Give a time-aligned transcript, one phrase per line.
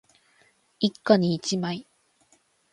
[0.79, 1.85] 一家に一枚